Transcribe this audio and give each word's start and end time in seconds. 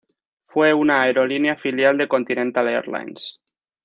Fue 0.47 0.73
una 0.73 1.03
aerolínea 1.03 1.57
filial 1.57 1.95
de 1.95 2.07
Continental 2.07 2.67
Airlines. 2.67 3.35